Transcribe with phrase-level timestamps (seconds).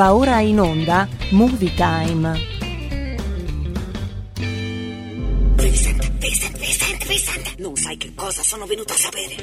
[0.00, 2.32] Va ora in onda Movie Time.
[5.56, 7.54] Vincent, Vincent, Vincent, Vincent!
[7.58, 9.34] Non sai che cosa sono venuta a sapere.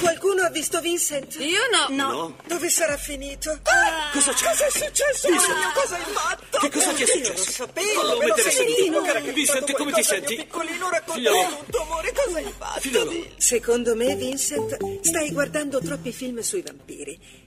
[0.00, 1.36] Qualcuno ha visto Vincent?
[1.38, 1.94] Io no.
[1.94, 2.36] No.
[2.44, 3.52] Dove sarà finito?
[3.62, 4.46] Ah, cosa c'è?
[4.48, 5.28] Cosa è successo?
[5.28, 5.58] Vincent.
[5.58, 6.58] Mario, cosa hai fatto?
[6.58, 7.28] Che cosa ti è successo?
[7.28, 8.00] non lo sapevo.
[8.00, 10.34] Fallo me lo mettere capitato Vincent, come ti senti?
[10.34, 12.12] piccolino, raccontami tutto, amore.
[12.12, 12.80] Cosa hai fatto?
[12.80, 13.12] Figliolo.
[13.36, 17.46] Secondo me, Vincent, stai guardando troppi film sui vampiri.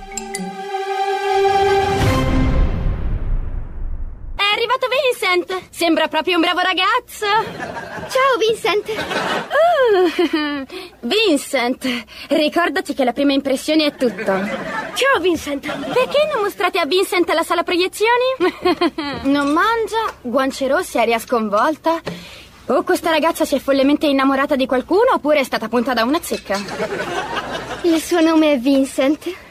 [4.61, 5.69] Arrivato Vincent!
[5.71, 7.25] Sembra proprio un bravo ragazzo!
[7.25, 8.89] Ciao Vincent!
[9.57, 10.65] Oh,
[11.07, 14.23] Vincent, ricordati che la prima impressione è tutto.
[14.23, 15.65] Ciao Vincent!
[15.65, 18.61] Perché non mostrate a Vincent la sala proiezioni?
[19.33, 21.99] non mangia, guance rosse, aria sconvolta.
[22.67, 26.21] O questa ragazza si è follemente innamorata di qualcuno oppure è stata punta da una
[26.21, 26.59] zecca.
[27.81, 29.50] Il suo nome è Vincent.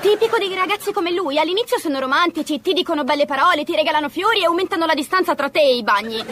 [0.00, 1.38] Tipico dei ragazzi come lui.
[1.38, 5.50] All'inizio sono romantici, ti dicono belle parole, ti regalano fiori e aumentano la distanza tra
[5.50, 6.24] te e i bagni.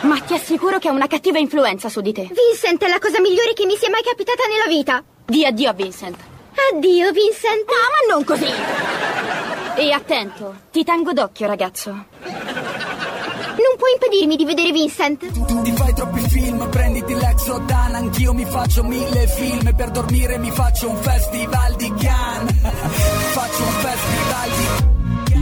[0.00, 2.22] Ma ti assicuro che ha una cattiva influenza su di te.
[2.22, 5.02] Vincent è la cosa migliore che mi sia mai capitata nella vita.
[5.24, 6.16] Di addio a Vincent.
[6.72, 7.64] Addio, Vincent.
[7.66, 8.50] No, ma non così.
[9.76, 11.90] E attento, ti tengo d'occhio, ragazzo.
[11.90, 15.24] Non puoi impedirmi di vedere Vincent.
[15.62, 20.90] Ti fai troppi film, prenditi l'Exodan Anch'io mi faccio mille film Per dormire mi faccio
[20.90, 21.63] un festival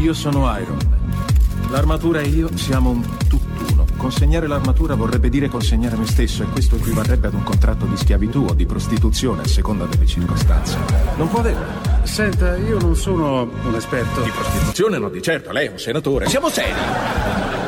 [0.02, 1.70] Io sono Iron Man.
[1.70, 3.86] L'armatura e io siamo un tutt'uno.
[3.96, 8.46] Consegnare l'armatura vorrebbe dire consegnare me stesso e questo equivarrebbe ad un contratto di schiavitù
[8.50, 10.76] o di prostituzione a seconda delle circostanze.
[11.16, 11.64] Non può averlo.
[12.02, 14.22] Senta, io non sono un esperto.
[14.22, 16.28] Di prostituzione no, di certo, lei è un senatore.
[16.28, 17.61] Siamo seri.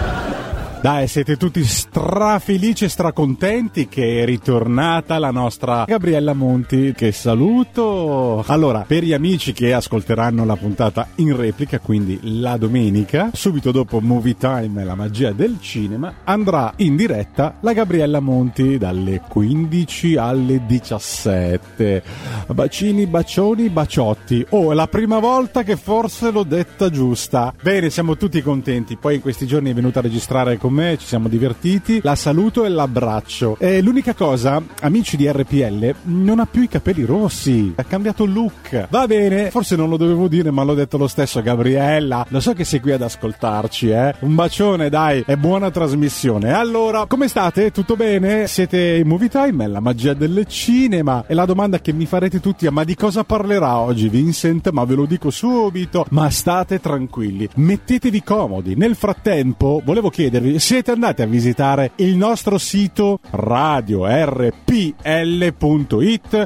[0.85, 8.45] Dai, siete tutti strafelici e stracontenti che è ritornata la nostra Gabriella Monti, che saluto.
[8.49, 14.03] Allora, per gli amici che ascolteranno la puntata in replica, quindi la domenica, subito dopo
[14.03, 20.17] Movie Time e la magia del cinema, andrà in diretta la Gabriella Monti dalle 15
[20.17, 22.03] alle 17.
[22.49, 24.45] Bacini, bacioni, baciotti.
[24.51, 27.55] Oh, è la prima volta che forse l'ho detta giusta.
[27.63, 28.99] Bene, siamo tutti contenti.
[28.99, 32.01] Poi in questi giorni è venuta a registrare con me, ci siamo divertiti.
[32.03, 33.57] La saluto e l'abbraccio.
[33.59, 37.73] E l'unica cosa, amici di RPL, non ha più i capelli rossi.
[37.77, 38.89] Ha cambiato look.
[38.91, 42.27] Va bene, forse non lo dovevo dire, ma l'ho detto lo stesso, Gabriella.
[42.29, 44.15] Lo so che sei qui ad ascoltarci, eh.
[44.21, 46.53] Un bacione, dai, e buona trasmissione.
[46.53, 47.71] Allora, come state?
[47.71, 48.47] Tutto bene?
[48.47, 49.65] Siete in Movie Time?
[49.65, 51.25] È la magia del cinema.
[51.27, 54.71] E la domanda che mi farete tutti è: ma di cosa parlerà oggi Vincent?
[54.71, 56.05] Ma ve lo dico subito.
[56.11, 58.75] Ma state tranquilli, mettetevi comodi.
[58.75, 64.53] Nel frattempo, volevo chiedervi: siete andati a visitare il nostro sito radio rpl.it?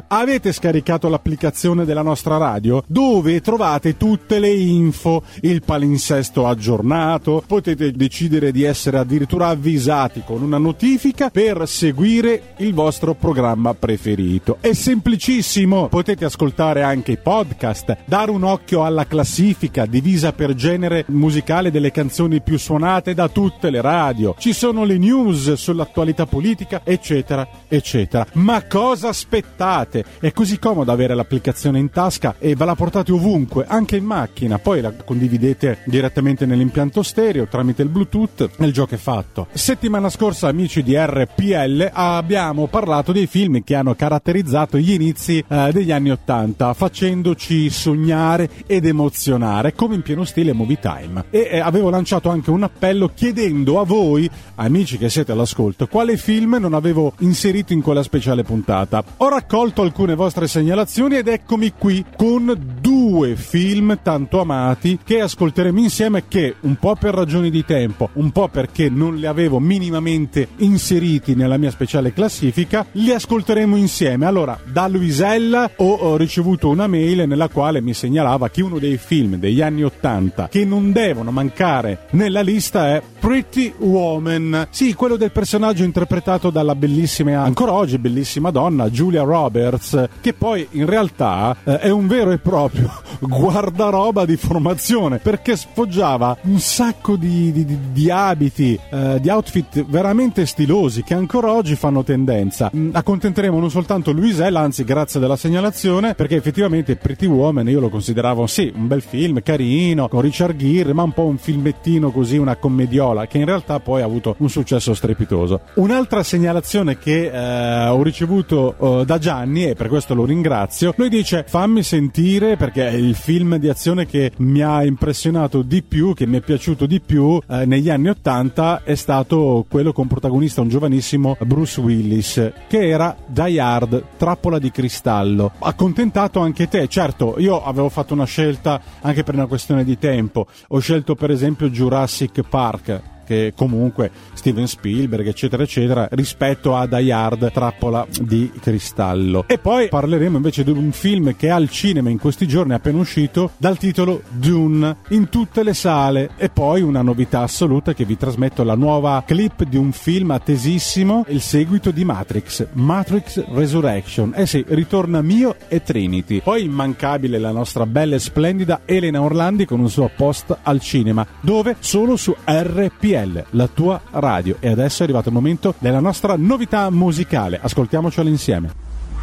[0.09, 7.93] Avete scaricato l'applicazione della nostra radio dove trovate tutte le info, il palinsesto aggiornato, potete
[7.93, 14.57] decidere di essere addirittura avvisati con una notifica per seguire il vostro programma preferito.
[14.59, 21.05] È semplicissimo, potete ascoltare anche i podcast, dare un occhio alla classifica divisa per genere
[21.07, 24.07] musicale delle canzoni più suonate da tutte le radio.
[24.37, 28.25] Ci sono le news sull'attualità politica, eccetera, eccetera.
[28.33, 30.03] Ma cosa aspettate?
[30.19, 34.57] È così comodo avere l'applicazione in tasca e ve la portate ovunque, anche in macchina.
[34.59, 39.47] Poi la condividete direttamente nell'impianto stereo tramite il Bluetooth e il gioco è fatto.
[39.51, 45.69] Settimana scorsa, amici di RPL, abbiamo parlato dei film che hanno caratterizzato gli inizi eh,
[45.71, 51.25] degli anni Ottanta, facendoci sognare ed emozionare, come in pieno stile Movie Time.
[51.29, 56.15] E eh, avevo lanciato anche un appello chiedendo a voi, amici che siete all'ascolto, quale
[56.15, 59.03] film non avevo inserito in quella speciale puntata.
[59.17, 65.21] Ho raccolto alcune vostre segnalazioni ed eccomi qui con due due film tanto amati che
[65.21, 69.59] ascolteremo insieme che un po' per ragioni di tempo, un po' perché non li avevo
[69.59, 74.27] minimamente inseriti nella mia speciale classifica, li ascolteremo insieme.
[74.27, 79.37] Allora, da Luisella ho, ricevuto una mail nella quale mi segnalava che uno dei film
[79.37, 84.67] degli anni 80 che non devono mancare nella lista è Pretty Woman.
[84.69, 90.67] Sì, quello del personaggio interpretato dalla bellissima, ancora oggi bellissima donna, Julia Roberts, che poi
[90.71, 97.15] in realtà eh, è un vero e proprio guardaroba di formazione perché sfoggiava un sacco
[97.15, 102.71] di, di, di abiti, eh, di outfit veramente stilosi che ancora oggi fanno tendenza.
[102.75, 107.89] Mm, accontenteremo non soltanto Luisella, anzi grazie della segnalazione, perché effettivamente Pretty Woman io lo
[107.89, 112.37] consideravo sì, un bel film, carino, con Richard Gere, ma un po' un filmettino così,
[112.37, 115.61] una commediola, che in realtà poi ha avuto un successo strepitoso.
[115.75, 121.09] Un'altra segnalazione che eh, ho ricevuto eh, da Gianni, e per questo lo ringrazio, lui
[121.09, 126.25] dice fammi sentire perché il film di azione che mi ha impressionato di più, che
[126.25, 130.69] mi è piaciuto di più eh, negli anni Ottanta è stato quello con protagonista un
[130.69, 135.51] giovanissimo Bruce Willis, che era Die Hard, Trappola di cristallo.
[135.59, 140.47] Accontentato anche te, certo, io avevo fatto una scelta anche per una questione di tempo,
[140.67, 147.11] ho scelto per esempio Jurassic Park che comunque Steven Spielberg, eccetera, eccetera, rispetto a Die
[147.11, 149.43] Hard, Trappola di Cristallo.
[149.45, 152.97] E poi parleremo invece di un film che è al cinema in questi giorni, appena
[152.97, 156.31] uscito, dal titolo Dune, in tutte le sale.
[156.37, 161.25] E poi una novità assoluta che vi trasmetto, la nuova clip di un film attesissimo,
[161.27, 164.33] il seguito di Matrix, Matrix Resurrection.
[164.35, 166.41] Eh sì, ritorna Mio e Trinity.
[166.41, 171.23] Poi immancabile la nostra bella e splendida Elena Orlandi con un suo post al cinema,
[171.41, 174.57] dove solo su RPL RPL, la tua radio.
[174.59, 177.59] E adesso è arrivato il momento della nostra novità musicale.
[177.61, 178.73] Ascoltiamocela insieme.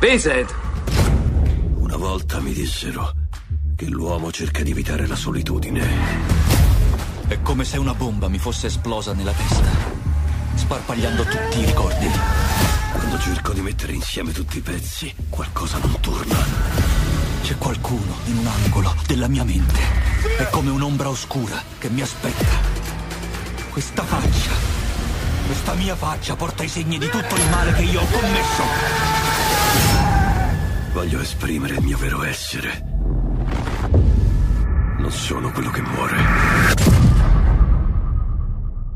[0.01, 0.55] Vincent!
[1.77, 3.13] Una volta mi dissero
[3.75, 5.85] che l'uomo cerca di evitare la solitudine.
[7.29, 9.69] È come se una bomba mi fosse esplosa nella testa,
[10.55, 12.07] sparpagliando tutti i ricordi.
[12.93, 16.37] Quando cerco di mettere insieme tutti i pezzi, qualcosa non torna.
[17.43, 19.81] C'è qualcuno in un angolo della mia mente.
[20.39, 22.76] È come un'ombra oscura che mi aspetta
[23.77, 24.53] questa faccia,
[25.45, 28.63] questa mia faccia porta i segni di tutto il male che io ho commesso.
[30.95, 32.83] Voglio esprimere il mio vero essere.
[34.97, 36.17] Non sono quello che muore.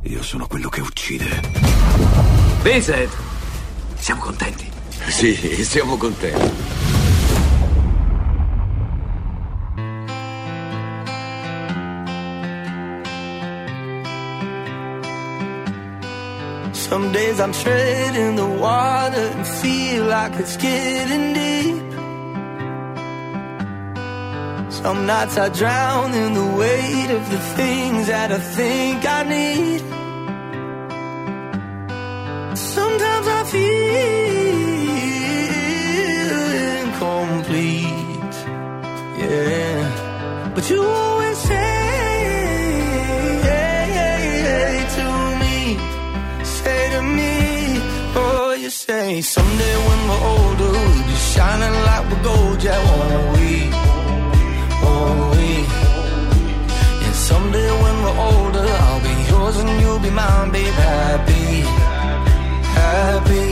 [0.05, 1.29] Io sono quello che uccide.
[2.62, 3.15] Vincent!
[3.99, 4.67] Siamo contenti?
[5.09, 7.00] Sì, siamo contenti.
[17.00, 21.93] Some days I'm treading the water and feel like it's getting deep.
[24.70, 30.00] Some nights I drown in the weight of the things that I think I need.
[48.91, 53.51] Say someday when we're older, we'll be shining like we're gold, yeah, won't we?
[54.83, 55.51] Won't we?
[57.07, 61.47] And someday when we're older, I'll be yours and you'll be mine, babe, happy,
[62.81, 63.50] happy.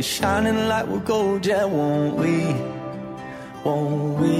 [0.00, 2.36] Be shining like we're gold, yeah, won't we?
[3.64, 4.36] Won't we?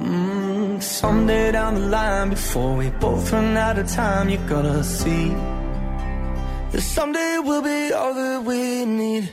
[0.00, 5.57] Mm, someday down the line, before we both run out of time, you're gonna see.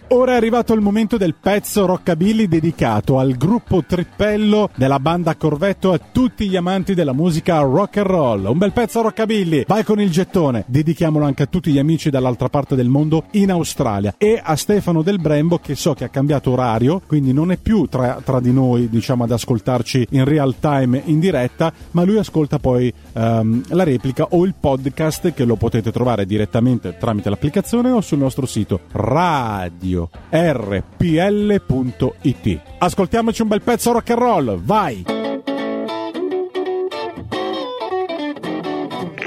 [0.07, 5.91] Ora è arrivato il momento del pezzo rockabilly dedicato al gruppo Trippello della banda Corvetto
[5.91, 8.45] a tutti gli amanti della musica rock and roll.
[8.45, 10.63] Un bel pezzo rockabilly, vai con il gettone.
[10.65, 15.03] Dedichiamolo anche a tutti gli amici dall'altra parte del mondo in Australia e a Stefano
[15.03, 18.51] del Brembo che so che ha cambiato orario, quindi non è più tra, tra di
[18.51, 23.83] noi, diciamo, ad ascoltarci in real time in diretta, ma lui ascolta poi ehm, la
[23.83, 28.79] replica o il podcast che lo potete trovare direttamente tramite l'applicazione o sul nostro sito
[28.91, 31.01] radio rpl.it.
[32.79, 35.03] Ascoltiamoci un bel pezzo rock and roll, vai!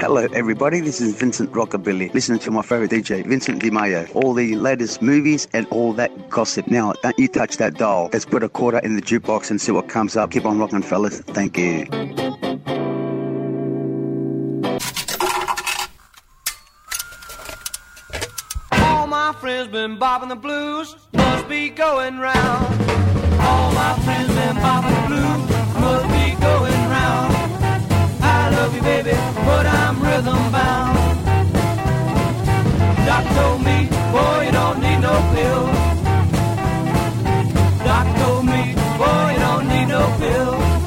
[0.01, 0.81] Hello, everybody.
[0.81, 2.09] This is Vincent Rockabilly.
[2.13, 4.07] Listening to my favorite DJ, Vincent Di Maio.
[4.13, 6.67] All the latest movies and all that gossip.
[6.67, 8.09] Now, don't you touch that dial.
[8.11, 10.31] Let's put a quarter in the jukebox and see what comes up.
[10.31, 11.19] Keep on rocking, fellas.
[11.19, 11.85] Thank you.
[19.31, 22.65] My friends been bobbing the blues, must be going round.
[23.39, 25.41] All my friends been bopping the blues,
[25.83, 27.31] must be going round.
[28.23, 29.11] I love you, baby,
[29.45, 30.97] but I'm rhythm bound.
[33.05, 33.77] Doc told me,
[34.13, 35.77] boy, you don't need no pills.
[37.85, 40.78] Doc told me, boy, you don't need no pills.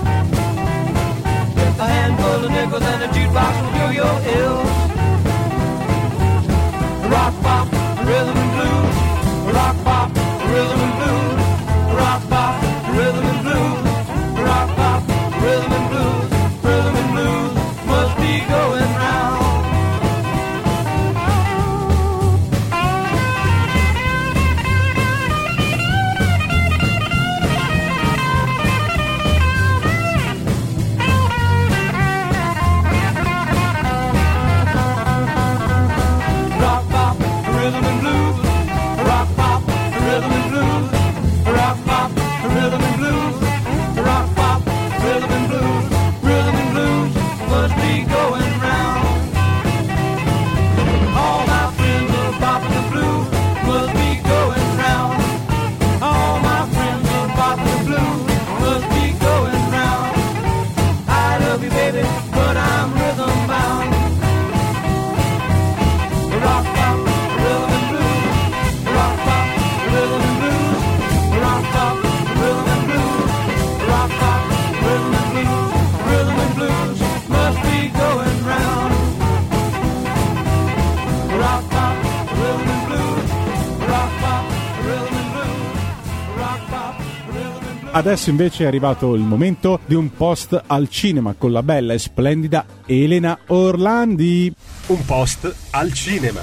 [88.02, 92.00] Adesso invece è arrivato il momento di un post al cinema con la bella e
[92.00, 94.52] splendida Elena Orlandi.
[94.88, 96.40] Un post al cinema.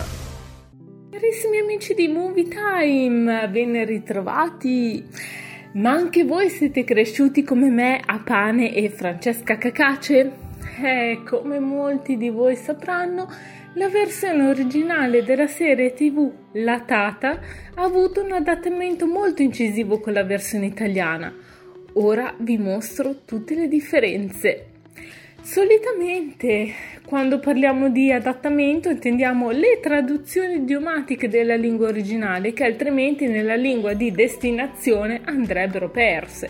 [1.11, 5.03] Carissimi amici di Movie Time, ben ritrovati.
[5.73, 10.31] Ma anche voi siete cresciuti come me a pane e Francesca Cacace?
[10.81, 13.27] Eh, come molti di voi sapranno,
[13.73, 17.41] la versione originale della serie TV La Tata
[17.75, 21.47] ha avuto un adattamento molto incisivo con la versione italiana.
[21.93, 24.65] Ora vi mostro tutte le differenze.
[25.41, 26.73] Solitamente,
[27.05, 33.93] quando parliamo di adattamento, intendiamo le traduzioni idiomatiche della lingua originale che altrimenti nella lingua
[33.93, 36.49] di destinazione andrebbero perse.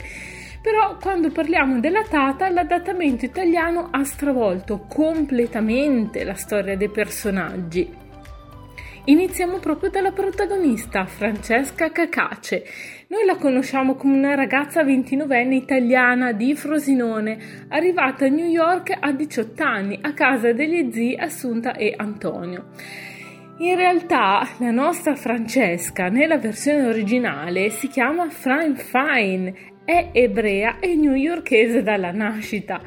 [0.61, 8.07] Però quando parliamo della Tata, l'adattamento italiano ha stravolto completamente la storia dei personaggi.
[9.05, 12.63] Iniziamo proprio dalla protagonista, Francesca Cacace.
[13.11, 19.11] Noi la conosciamo come una ragazza 29enne italiana di Frosinone, arrivata a New York a
[19.11, 22.67] 18 anni, a casa degli zii Assunta e Antonio.
[23.57, 30.95] In realtà la nostra Francesca nella versione originale si chiama Fran Fine, è ebrea e
[30.95, 32.79] newyorkese dalla nascita.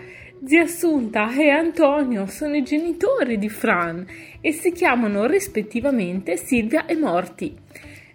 [0.45, 4.07] Zia Assunta e Antonio sono i genitori di Fran
[4.41, 7.57] e si chiamano rispettivamente Silvia e Morti.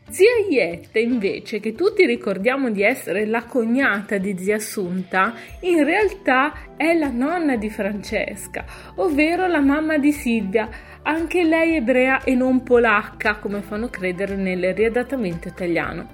[0.10, 6.76] Zia Iette, invece, che tutti ricordiamo di essere la cognata di zia Assunta, in realtà
[6.78, 8.64] è la nonna di Francesca,
[8.96, 10.70] ovvero la mamma di Silvia,
[11.02, 16.08] anche lei ebrea e non polacca, come fanno credere nel riadattamento italiano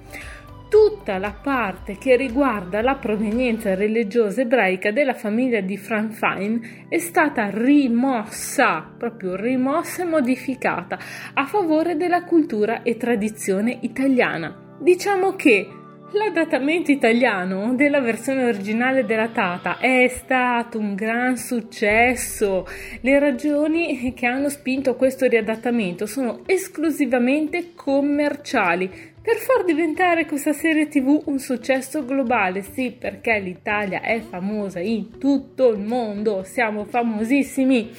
[0.68, 6.98] tutta la parte che riguarda la provenienza religiosa ebraica della famiglia di Fran Fine è
[6.98, 10.98] stata rimossa, proprio rimossa e modificata
[11.34, 14.76] a favore della cultura e tradizione italiana.
[14.80, 15.68] Diciamo che
[16.14, 22.64] L'adattamento italiano della versione originale della Tata è stato un gran successo.
[23.00, 30.52] Le ragioni che hanno spinto a questo riadattamento sono esclusivamente commerciali per far diventare questa
[30.52, 32.60] serie tv un successo globale.
[32.60, 37.90] Sì, perché l'Italia è famosa in tutto il mondo, siamo famosissimi.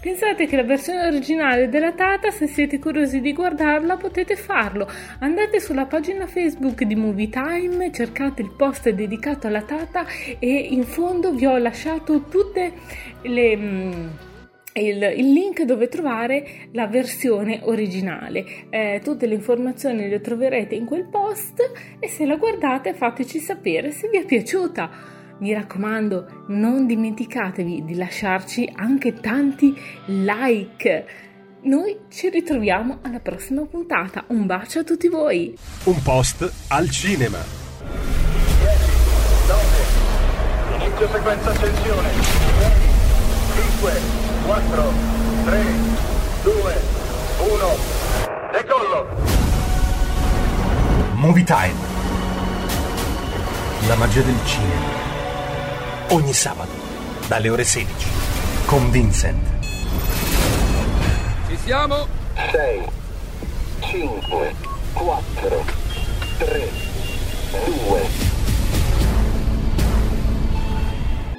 [0.00, 4.90] Pensate che la versione originale della Tata, se siete curiosi di guardarla, potete farlo.
[5.20, 10.04] Andate sulla pagina Facebook di Movie Time, cercate il post dedicato alla Tata
[10.40, 12.72] e in fondo vi ho lasciato tutte
[13.22, 14.06] le mm,
[14.80, 18.44] il, il, link dove trovare la versione originale.
[18.70, 21.60] Eh, tutte le informazioni le troverete in quel post
[21.98, 25.12] e se la guardate fateci sapere se vi è piaciuta.
[25.38, 29.74] Mi raccomando, non dimenticatevi di lasciarci anche tanti
[30.06, 31.06] like.
[31.62, 34.24] Noi ci ritroviamo alla prossima puntata.
[34.28, 35.56] Un bacio a tutti voi.
[35.84, 37.38] Un post al cinema.
[37.38, 38.74] 10,
[39.46, 42.08] 9, inizio sequenza accensione.
[43.54, 44.92] 5, 4,
[45.46, 45.64] 3,
[46.42, 46.82] 2,
[47.38, 47.76] 1,
[48.52, 49.06] decollo.
[51.14, 51.74] Movie Time.
[53.86, 55.02] La magia del cinema.
[56.08, 56.72] Ogni sabato,
[57.26, 58.06] dalle ore 16,
[58.66, 59.46] con Vincent.
[61.48, 62.06] Ci siamo?
[62.52, 62.82] 6,
[63.80, 64.54] 5,
[64.92, 65.64] 4,
[66.36, 66.70] 3,
[67.64, 68.08] 2.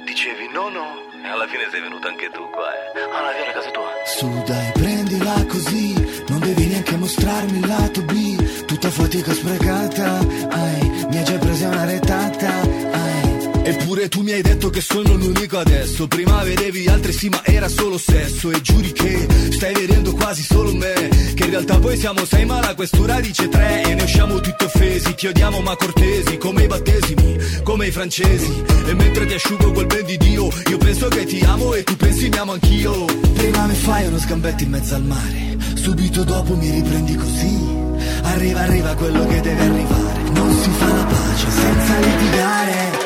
[0.04, 1.05] Dicevi no, no.
[1.28, 3.00] Alla fine sei venuto anche tu qua, eh.
[3.12, 3.90] Ah, la vera casa tua.
[4.04, 8.64] Su dai, prendila così, non devi neanche mostrarmi il lato B.
[8.64, 10.15] Tutta fatica sprecata,
[14.06, 16.06] Eppure tu mi hai detto che sono l'unico adesso.
[16.06, 18.50] Prima vedevi altri sì ma era solo sesso.
[18.50, 20.94] E giuri che stai vedendo quasi solo me.
[21.34, 23.82] Che in realtà poi siamo sei ma la questura dice tre.
[23.82, 28.62] E ne usciamo tutti offesi Ti odiamo ma cortesi Come i battesimi, come i francesi.
[28.86, 31.96] E mentre ti asciugo quel ben di Dio Io penso che ti amo e tu
[31.96, 33.04] pensi mi amo anch'io.
[33.34, 35.56] Prima mi fai uno scambetto in mezzo al mare.
[35.74, 37.58] Subito dopo mi riprendi così.
[38.22, 40.30] Arriva, arriva quello che deve arrivare.
[40.30, 43.05] Non si fa la pace senza litigare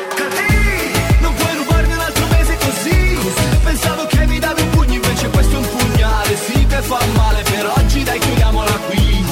[6.91, 9.25] fa male per oggi dai chiudiamola qui.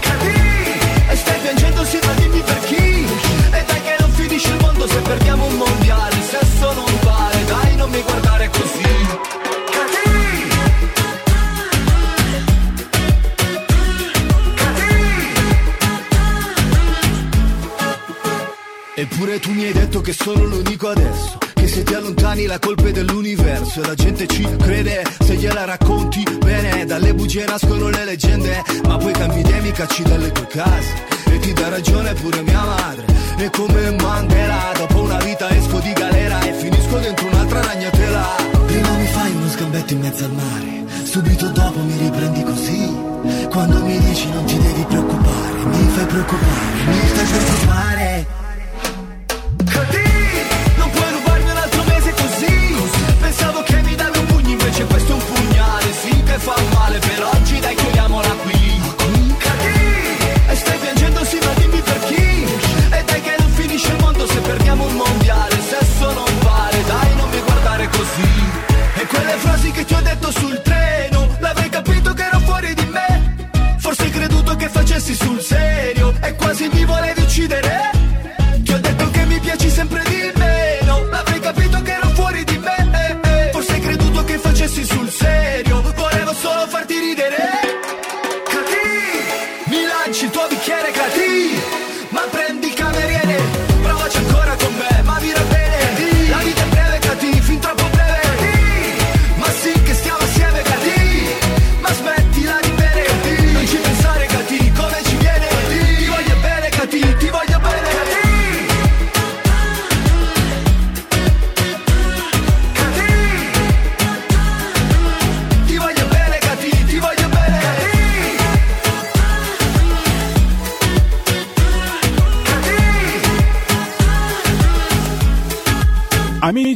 [0.00, 0.34] Cadì
[1.12, 3.06] E stai piangendo sì ma dimmi per chi.
[3.58, 7.44] E dai che non finisce il mondo se perdiamo un mondiale Il sesso non vale
[7.46, 8.96] dai non mi guardare così.
[18.94, 22.92] Eppure tu mi hai detto che sono l'unico adesso se ti allontani la colpa è
[22.92, 28.62] dell'universo E la gente ci crede se gliela racconti bene Dalle bugie nascono le leggende
[28.84, 32.42] Ma poi cambi idea e mi cacci dalle tue case E ti dà ragione pure
[32.42, 33.04] mia madre.
[33.36, 38.26] E come Mandela Dopo una vita esco di galera E finisco dentro un'altra ragnatela.
[38.66, 43.06] Prima mi fai uno scambetto in mezzo al mare Subito dopo mi riprendi così.
[43.48, 48.47] Quando mi dici non ti devi preoccupare Mi fai preoccupare, mi fai preoccupare
[56.28, 57.37] che fa male per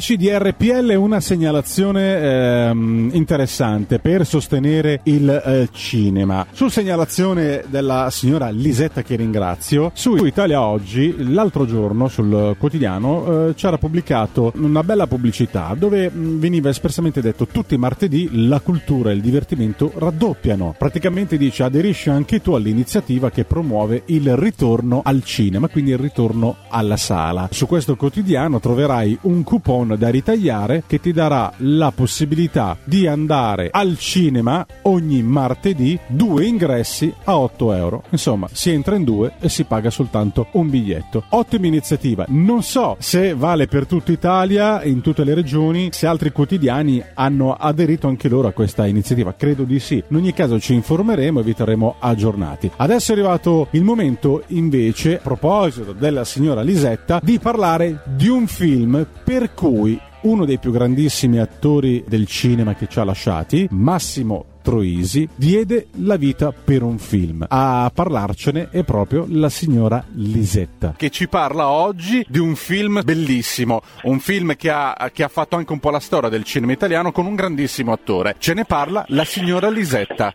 [0.03, 6.45] Amici di RPL, una segnalazione ehm, interessante per sostenere il eh, cinema.
[6.51, 13.55] Su segnalazione della signora Lisetta che ringrazio, su Italia Oggi l'altro giorno sul quotidiano eh,
[13.55, 19.13] c'era pubblicato una bella pubblicità dove mh, veniva espressamente detto tutti i martedì la cultura
[19.13, 20.75] e il divertimento raddoppiano.
[20.77, 26.57] Praticamente dice aderisci anche tu all'iniziativa che promuove il ritorno al cinema, quindi il ritorno
[26.71, 27.47] alla sala.
[27.53, 33.69] Su questo quotidiano troverai un coupon da ritagliare che ti darà la possibilità di andare
[33.71, 38.03] al cinema ogni martedì, due ingressi a 8 euro.
[38.11, 41.25] Insomma, si entra in due e si paga soltanto un biglietto.
[41.31, 42.25] Ottima iniziativa.
[42.29, 47.55] Non so se vale per tutta Italia, in tutte le regioni, se altri quotidiani hanno
[47.55, 49.35] aderito anche loro a questa iniziativa.
[49.35, 50.03] Credo di sì.
[50.09, 52.71] In ogni caso ci informeremo e vi terremo aggiornati.
[52.77, 58.47] Adesso è arrivato il momento invece, a proposito della signora Lisetta, di parlare di un
[58.47, 59.82] film per cui
[60.23, 66.17] uno dei più grandissimi attori del cinema che ci ha lasciati, Massimo Troisi, diede la
[66.17, 67.45] vita per un film.
[67.49, 73.83] A parlarcene è proprio la signora Lisetta, che ci parla oggi di un film bellissimo,
[74.05, 77.11] un film che ha, che ha fatto anche un po' la storia del cinema italiano
[77.11, 78.37] con un grandissimo attore.
[78.39, 80.33] Ce ne parla la signora Lisetta.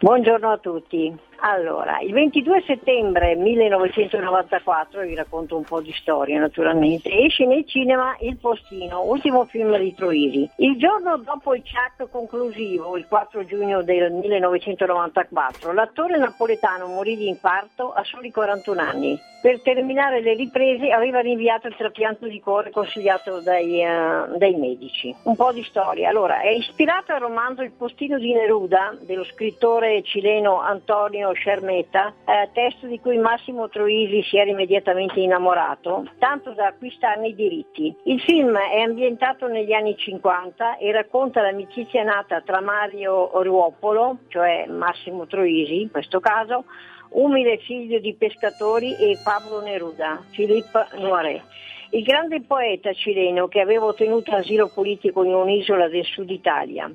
[0.00, 1.28] Buongiorno a tutti.
[1.42, 8.14] Allora, il 22 settembre 1994, vi racconto un po' di storia naturalmente, esce nel cinema
[8.20, 10.50] Il Postino, ultimo film di Troisi.
[10.56, 17.28] Il giorno dopo il ciak conclusivo, il 4 giugno del 1994, l'attore napoletano morì di
[17.28, 19.18] infarto a soli 41 anni.
[19.40, 25.14] Per terminare le riprese aveva rinviato il trapianto di cuore consigliato dai, uh, dai medici.
[25.22, 26.10] Un po' di storia.
[26.10, 32.48] Allora, è ispirato al romanzo Il Postino di Neruda dello scrittore cileno Antonio Scermetta, eh,
[32.52, 37.94] testo di cui Massimo Troisi si era immediatamente innamorato, tanto da acquistarne i diritti.
[38.04, 44.66] Il film è ambientato negli anni 50 e racconta l'amicizia nata tra Mario Ruopolo, cioè
[44.66, 46.64] Massimo Troisi in questo caso,
[47.10, 51.42] umile figlio di pescatori, e Pablo Neruda, Philippe Noiret.
[51.90, 56.88] Il grande poeta cileno che aveva ottenuto asilo politico in un'isola del sud Italia.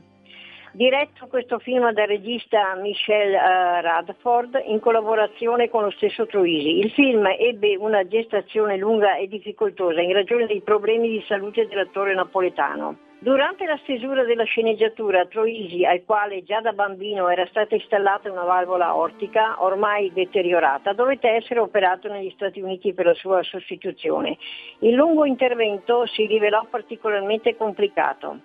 [0.75, 6.79] Diretto questo film dal regista Michel uh, Radford in collaborazione con lo stesso Troisi.
[6.79, 12.13] Il film ebbe una gestazione lunga e difficoltosa in ragione dei problemi di salute dell'attore
[12.13, 12.97] napoletano.
[13.19, 18.43] Durante la stesura della sceneggiatura, Troisi, al quale già da bambino era stata installata una
[18.43, 24.37] valvola ortica ormai deteriorata, dovette essere operato negli Stati Uniti per la sua sostituzione.
[24.79, 28.41] Il lungo intervento si rivelò particolarmente complicato.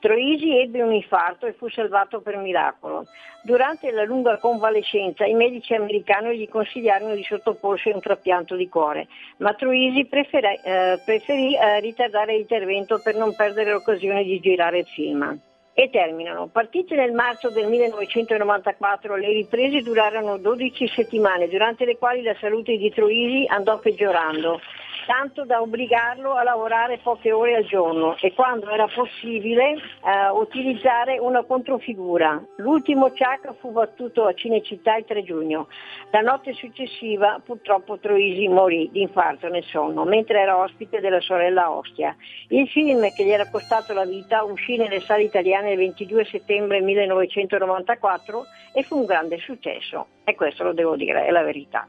[0.00, 3.06] Troisi ebbe un infarto e fu salvato per miracolo.
[3.42, 8.66] Durante la lunga convalescenza i medici americani gli consigliarono di sottoporsi a un trapianto di
[8.66, 9.08] cuore,
[9.38, 14.86] ma Troisi preferì, eh, preferì eh, ritardare l'intervento per non perdere l'occasione di girare il
[14.86, 15.38] film.
[15.72, 16.48] E terminano.
[16.48, 22.76] Partite nel marzo del 1994, le riprese durarono 12 settimane, durante le quali la salute
[22.76, 24.60] di Troisi andò peggiorando
[25.06, 31.18] tanto da obbligarlo a lavorare poche ore al giorno e quando era possibile eh, utilizzare
[31.18, 32.42] una controfigura.
[32.56, 35.68] L'ultimo Ciak fu battuto a Cinecittà il 3 giugno.
[36.10, 41.70] La notte successiva purtroppo Troisi morì di infarto nel sonno mentre era ospite della sorella
[41.70, 42.14] Ostia.
[42.48, 46.80] Il film che gli era costato la vita uscì nelle sale italiane il 22 settembre
[46.80, 51.88] 1994 e fu un grande successo e questo lo devo dire, è la verità.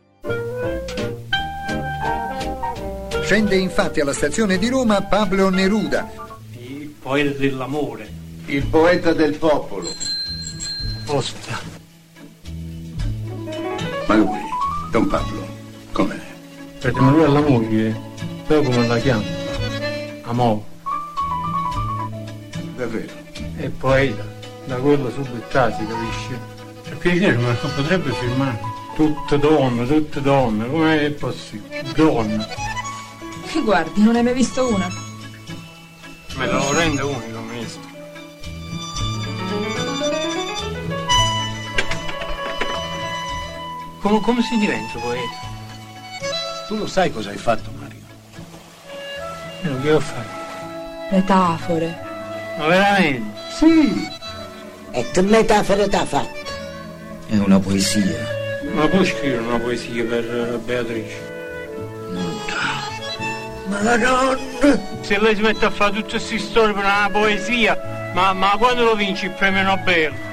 [3.32, 6.12] Scende infatti alla stazione di Roma Pablo Neruda.
[6.52, 8.12] Il poeta dell'amore.
[8.48, 9.90] Il poeta del popolo.
[11.06, 11.58] Ostia.
[14.06, 14.40] Ma lui,
[14.92, 15.48] Don Pablo,
[15.94, 16.20] com'è?
[16.78, 18.02] Perché lui è la moglie.
[18.48, 19.24] Sai come la chiama?
[20.24, 20.62] Amore.
[22.76, 23.14] Davvero?
[23.56, 24.26] È poeta.
[24.66, 26.38] Da quello subito si capisce.
[26.84, 28.60] Per piacere, ma non potrebbe firmare.
[28.94, 31.82] Tutte donne, tutte donne, com'è possibile?
[31.96, 32.71] Donna.
[33.52, 34.90] Che guardi, non hai mai visto una?
[36.36, 37.82] Me lo rende unico, ministro.
[44.00, 45.40] Come, come si diventa poeta?
[46.70, 48.00] Tu lo sai cosa hai fatto, Mario?
[49.64, 50.40] Io che ho fatto?
[51.12, 52.00] Metafore.
[52.58, 53.38] Ma veramente?
[53.54, 54.10] Sì.
[54.92, 56.40] E che metafore t'ha fatto?
[57.28, 58.30] È una poesia.
[58.74, 61.31] Ma puoi scrivere una poesia per Beatrice?
[63.72, 64.38] Madonna!
[65.02, 68.84] Se lei si mette a fare tutte queste storie per una poesia, ma, ma quando
[68.84, 70.31] lo vinci il premio Nobel?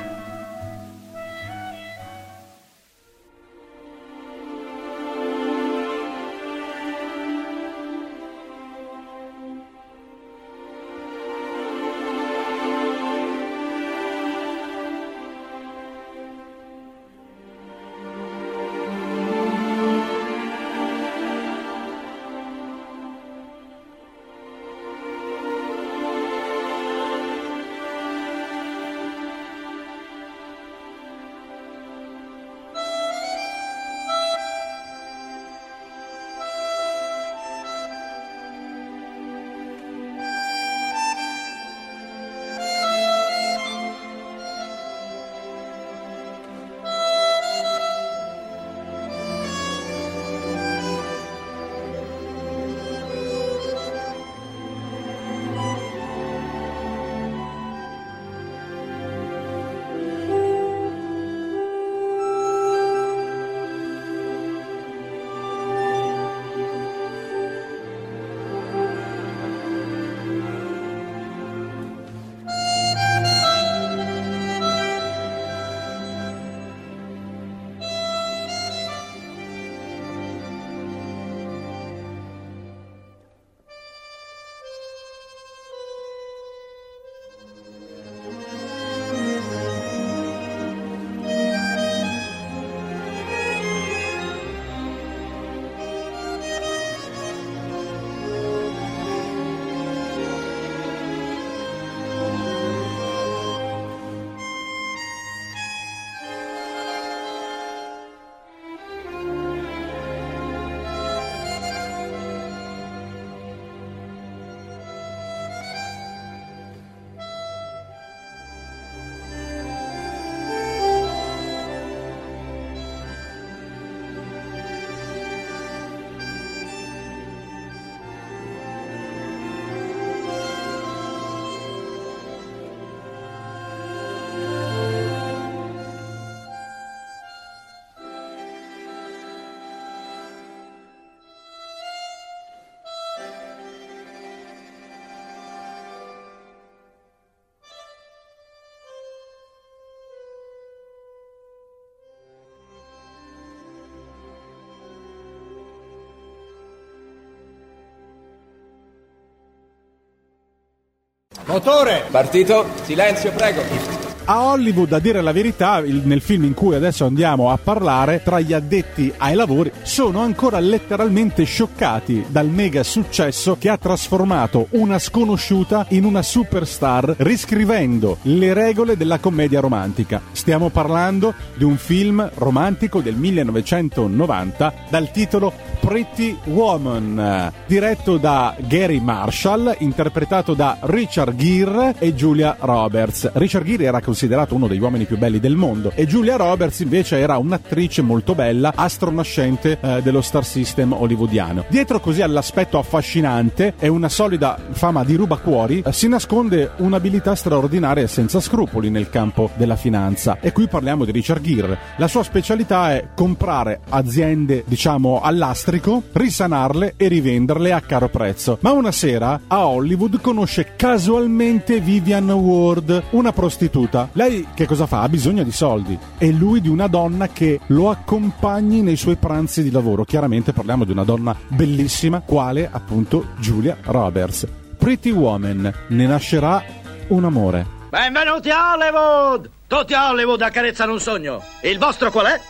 [161.49, 162.05] Motore!
[162.11, 162.67] Partito.
[162.85, 163.98] Silenzio, prego.
[164.31, 168.21] A Hollywood, a dire la verità, il- nel film in cui adesso andiamo a parlare,
[168.23, 174.67] tra gli addetti ai lavori, sono ancora letteralmente scioccati dal mega successo che ha trasformato
[174.73, 180.21] una sconosciuta in una superstar, riscrivendo le regole della commedia romantica.
[180.33, 189.01] Stiamo parlando di un film romantico del 1990 dal titolo Pretty Woman, diretto da Gary
[189.01, 193.31] Marshall, interpretato da Richard Gere e Julia Roberts.
[193.35, 197.19] Richard Gere era considerato uno degli uomini più belli del mondo e Julia Roberts invece
[197.19, 201.67] era un'attrice molto bella, astronascente eh, dello star system hollywoodiano.
[201.69, 208.03] Dietro così all'aspetto affascinante e una solida fama di rubacuori eh, si nasconde un'abilità straordinaria
[208.03, 210.39] e senza scrupoli nel campo della finanza.
[210.41, 211.79] E qui parliamo di Richard Gere.
[211.99, 218.59] La sua specialità è comprare aziende, diciamo, all'astrico, risanarle e rivenderle a caro prezzo.
[218.63, 224.08] Ma una sera a Hollywood conosce casualmente Vivian Ward, una prostituta.
[224.13, 225.03] Lei che cosa fa?
[225.03, 229.63] Ha bisogno di soldi e lui di una donna che lo accompagni nei suoi pranzi
[229.63, 230.05] di lavoro.
[230.05, 234.47] Chiaramente parliamo di una donna bellissima, quale appunto Julia Roberts.
[234.79, 236.63] Pretty Woman, ne nascerà
[237.09, 237.67] un amore.
[237.91, 239.51] Benvenuti a Hollywood!
[239.67, 241.43] Tutti a Hollywood accarezzano un sogno.
[241.63, 242.41] Il vostro qual è?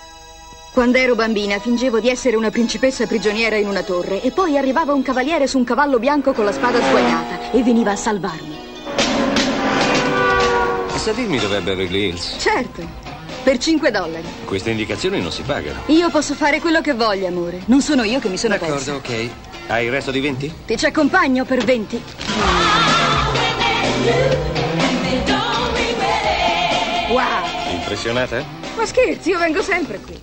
[0.73, 4.93] Quando ero bambina fingevo di essere una principessa prigioniera in una torre e poi arrivava
[4.93, 8.58] un cavaliere su un cavallo bianco con la spada sguainata e veniva a salvarmi.
[10.99, 12.37] Sa dirmi dov'è Beverly Hills?
[12.39, 12.87] Certo,
[13.43, 14.27] per 5 dollari.
[14.45, 15.81] Queste indicazioni non si pagano.
[15.87, 17.63] Io posso fare quello che voglio, amore.
[17.67, 18.95] Non sono io che mi sono D'accordo, persa.
[18.97, 19.31] ok.
[19.69, 20.53] Hai il resto di 20?
[20.67, 22.03] Ti ci accompagno per 20.
[27.11, 28.45] Wow, Impressionata?
[28.77, 30.17] ma scherzi, io vengo sempre qui.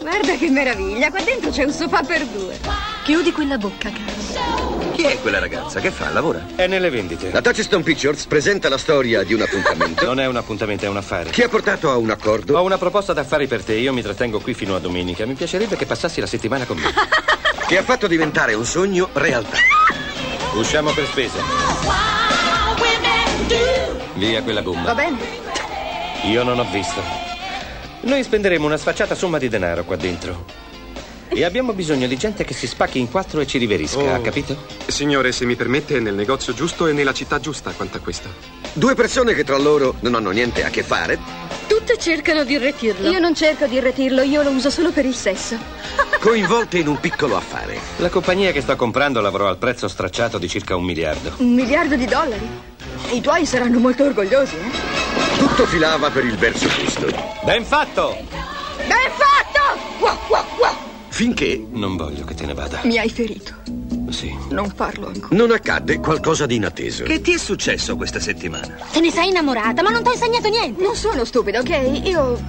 [0.00, 2.58] Guarda che meraviglia, qua dentro c'è un sofà per due.
[3.04, 4.19] Chiudi quella bocca, caro.
[4.92, 5.80] Chi è quella ragazza?
[5.80, 6.10] Che fa?
[6.10, 6.44] Lavora?
[6.54, 7.30] È nelle vendite.
[7.30, 10.04] La Touchstone Pictures presenta la storia di un appuntamento.
[10.10, 11.30] Non è un appuntamento, è un affare.
[11.30, 12.58] Chi ha portato a un accordo?
[12.58, 13.74] Ho una proposta d'affari per te.
[13.74, 15.24] Io mi trattengo qui fino a domenica.
[15.24, 16.92] Mi piacerebbe che passassi la settimana con me.
[17.70, 19.56] Che ha fatto diventare un sogno realtà.
[20.54, 21.38] Usciamo per spese.
[24.14, 24.82] Via quella gomma.
[24.82, 25.18] Va bene?
[26.24, 27.00] Io non ho visto.
[28.00, 30.44] Noi spenderemo una sfacciata somma di denaro qua dentro.
[31.32, 34.14] E abbiamo bisogno di gente che si spacchi in quattro e ci riverisca, Oh.
[34.14, 34.56] ha capito?
[34.86, 38.28] Signore, se mi permette, è nel negozio giusto e nella città giusta quanto a questo.
[38.72, 41.18] Due persone che tra loro non hanno niente a che fare.
[41.68, 43.08] Tutte cercano di irretirlo.
[43.10, 45.56] Io non cerco di irretirlo, io lo uso solo per il sesso.
[46.18, 47.78] Coinvolte in un piccolo affare.
[47.98, 51.32] La compagnia che sto comprando lavorò al prezzo stracciato di circa un miliardo.
[51.36, 52.48] Un miliardo di dollari?
[53.12, 55.38] I tuoi saranno molto orgogliosi, eh?
[55.38, 57.06] Tutto filava per il verso giusto.
[57.44, 58.16] Ben fatto!
[58.86, 59.78] Ben fatto!
[60.00, 60.88] Wow, wow, wow!
[61.20, 62.80] Finché Non voglio che te ne vada.
[62.84, 63.52] Mi hai ferito.
[64.08, 64.34] Sì.
[64.48, 65.36] Non parlo ancora.
[65.36, 67.04] non accadde qualcosa di inatteso.
[67.04, 68.78] Che ti è successo questa settimana?
[68.90, 70.82] Te ne sei innamorata, ma non ti ho insegnato niente.
[70.82, 72.00] Non sono stupida, ok?
[72.04, 72.40] Io.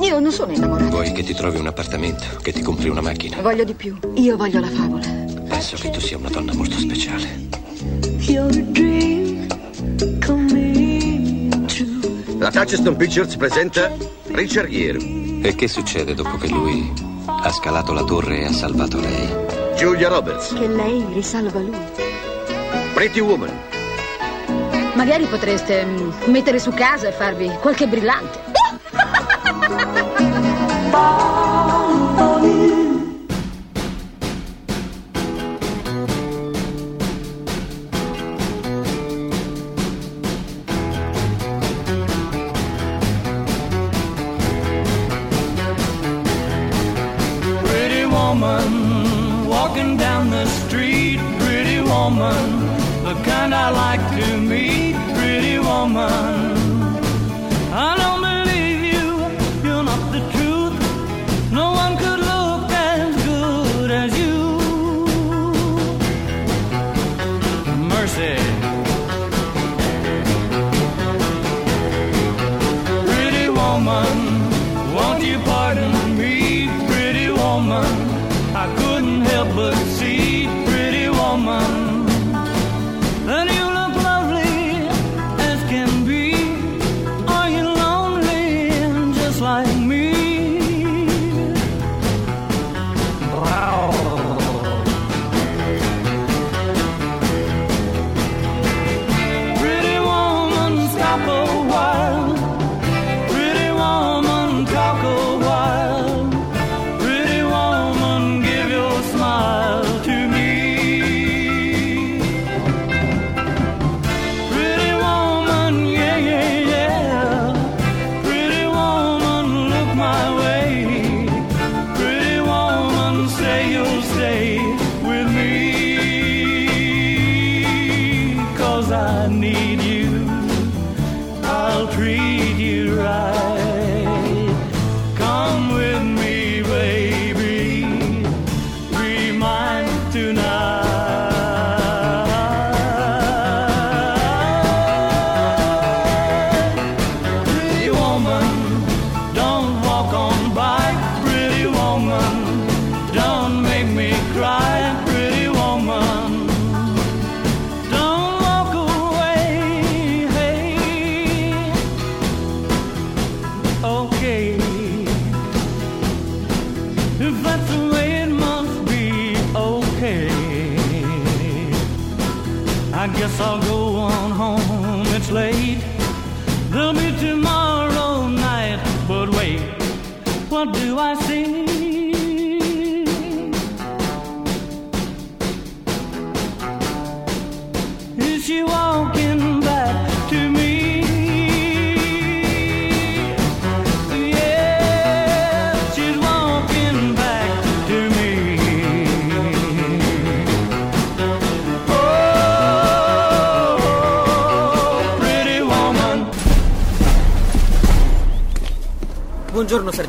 [0.00, 0.88] Io non sono innamorata.
[0.88, 3.42] Vuoi che ti trovi un appartamento, che ti compri una macchina?
[3.42, 3.98] Voglio di più.
[4.14, 5.06] Io voglio la favola.
[5.46, 7.48] Penso che tu sia una donna molto speciale.
[12.38, 13.94] La Touchstone Pictures presenta
[14.28, 14.98] Richard Gere,
[15.42, 17.15] E che succede dopo che lui
[17.46, 19.28] ha scalato la torre e ha salvato lei?
[19.76, 21.78] Julia Roberts, Che lei risalva lui.
[22.92, 23.56] Pretty Woman,
[24.94, 28.40] Magari potreste mm, mettere su casa e farvi qualche brillante.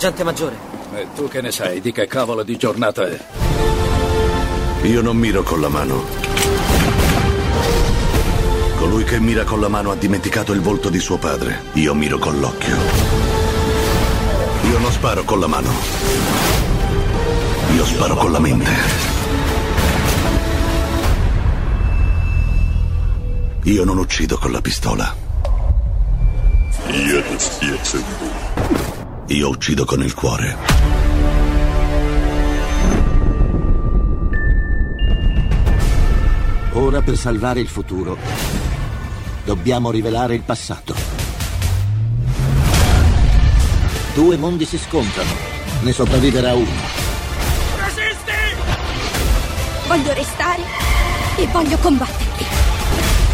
[0.08, 0.56] sergente maggiore.
[0.94, 3.20] E tu che ne sai di che cavolo di giornata è?
[4.84, 6.06] Io non miro con la mano.
[8.78, 11.62] Colui che mira con la mano ha dimenticato il volto di suo padre.
[11.74, 12.76] Io miro con l'occhio.
[14.70, 15.72] Io non sparo con la mano.
[17.76, 18.72] Io sparo con la mente.
[23.64, 25.16] Io non uccido con la pistola.
[26.92, 27.24] Io
[29.48, 30.56] uccido con il cuore.
[36.74, 38.18] Ora per salvare il futuro
[39.44, 40.96] dobbiamo rivelare il passato.
[44.14, 45.32] Due mondi si scontrano,
[45.82, 46.96] ne sopravviverà uno.
[49.88, 50.62] Voglio restare
[51.38, 52.46] e voglio combatterti.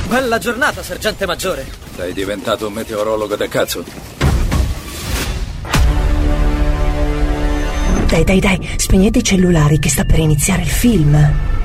[0.08, 1.68] Bella giornata, sergente maggiore.
[1.96, 4.03] Sei diventato un meteorologo da cazzo.
[8.14, 11.63] Dai, dai, dai, spegnete i cellulari che sta per iniziare il film.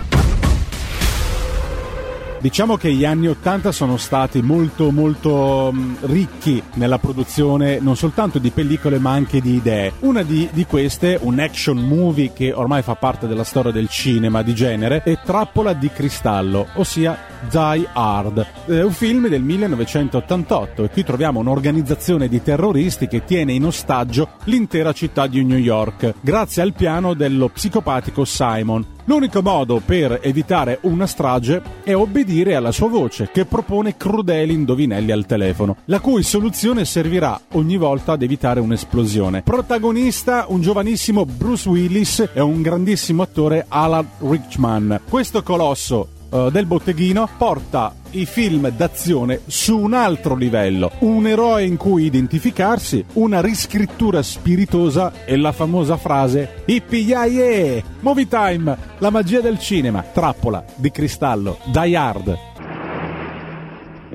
[2.48, 8.38] Diciamo che gli anni Ottanta sono stati molto molto mh, ricchi nella produzione non soltanto
[8.38, 9.92] di pellicole ma anche di idee.
[9.98, 14.40] Una di, di queste, un action movie che ormai fa parte della storia del cinema
[14.40, 17.18] di genere, è Trappola di cristallo, ossia
[17.50, 18.46] Die Hard.
[18.64, 24.30] È un film del 1988 e qui troviamo un'organizzazione di terroristi che tiene in ostaggio
[24.44, 28.96] l'intera città di New York grazie al piano dello psicopatico Simon.
[29.08, 35.10] L'unico modo per evitare una strage è obbedire alla sua voce, che propone crudeli indovinelli
[35.10, 39.40] al telefono, la cui soluzione servirà ogni volta ad evitare un'esplosione.
[39.40, 45.00] Protagonista un giovanissimo Bruce Willis e un grandissimo attore Alan Richman.
[45.08, 51.64] Questo colosso eh, del botteghino porta i film d'azione su un altro livello, un eroe
[51.64, 59.40] in cui identificarsi, una riscrittura spiritosa e la famosa frase Yippee Movie time, la magia
[59.40, 62.38] del cinema, trappola di cristallo, Die Hard.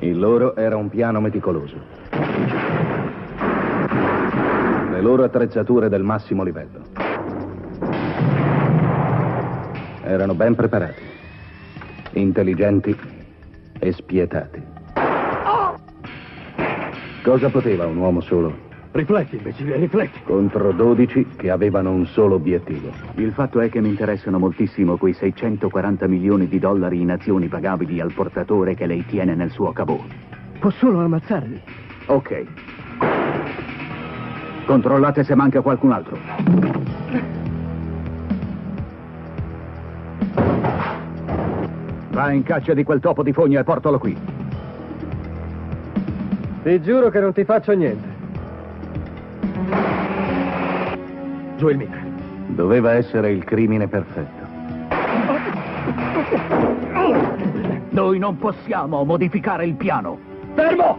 [0.00, 1.76] Il loro era un piano meticoloso.
[4.90, 6.82] Le loro attrezzature del massimo livello.
[10.02, 11.02] Erano ben preparati,
[12.12, 13.13] intelligenti
[13.78, 14.62] e spietati.
[17.22, 20.20] Cosa poteva un uomo solo Rifletti, imbecille, rifletti.
[20.22, 22.92] contro 12 che avevano un solo obiettivo?
[23.16, 27.98] Il fatto è che mi interessano moltissimo quei 640 milioni di dollari in azioni pagabili
[27.98, 29.98] al portatore che lei tiene nel suo cabò.
[30.60, 31.60] Può solo ammazzarli.
[32.06, 32.44] Ok.
[34.64, 36.16] Controllate se manca qualcun altro.
[42.14, 44.16] Va in caccia di quel topo di fogna e portalo qui.
[46.62, 48.08] Ti giuro che non ti faccio niente.
[51.56, 52.02] Giù il mitra.
[52.46, 54.46] Doveva essere il crimine perfetto.
[57.90, 60.16] Noi non possiamo modificare il piano.
[60.54, 60.98] Fermo!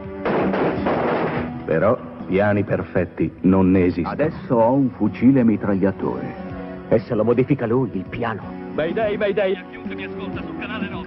[1.63, 1.97] Però
[2.28, 4.09] piani perfetti non ne esistono.
[4.09, 6.43] Adesso ho un fucile mitragliatore.
[6.89, 8.63] E se lo modifica lui, il piano.
[8.76, 11.05] Mayday, Mayday, a chiunque mi ascolta sul canale 9,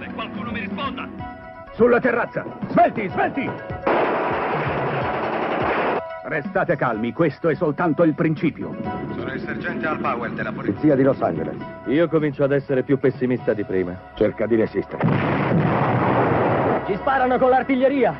[0.79, 1.07] risponda!
[1.73, 2.45] Sulla terrazza!
[2.69, 3.49] Svelti, svelti!
[6.23, 8.75] Restate calmi, questo è soltanto il principio.
[9.15, 10.73] Sono il sergente Al Powell della polizia.
[10.73, 11.55] Polizia di Los Angeles.
[11.87, 13.97] Io comincio ad essere più pessimista di prima.
[14.13, 15.07] Cerca di resistere.
[16.85, 18.15] Ci sparano con l'artiglieria!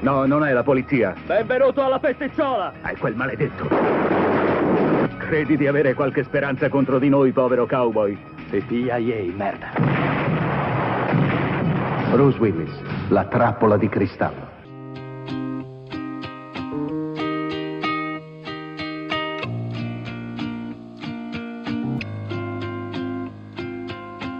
[0.00, 1.14] No, non è la polizia.
[1.26, 2.72] Benvenuto alla festicciola!
[2.82, 3.68] È quel maledetto.
[5.18, 8.16] Credi di avere qualche speranza contro di noi, povero cowboy?
[8.52, 9.70] E CIA, merda.
[12.10, 12.72] Bruce Willis,
[13.10, 14.48] la trappola di cristallo.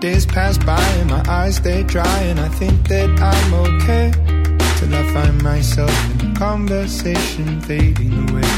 [0.00, 4.10] Days pass by and my eyes stay dry and I think that I'm okay
[4.76, 8.50] till I find myself in conversation fading away.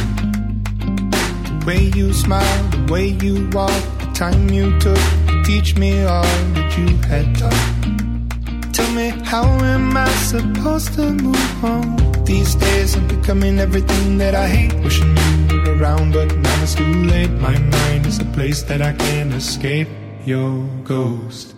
[1.45, 6.23] The way you smile, the way you walk, the time you took teach me all
[6.55, 8.73] that you had taught.
[8.73, 12.25] Tell me, how am I supposed to move on?
[12.25, 14.75] These days I'm becoming everything that I hate.
[14.85, 15.17] Wishing
[15.51, 17.31] you were around, but now it's too late.
[17.31, 19.89] My mind is a place that I can't escape.
[20.25, 21.55] Your ghost.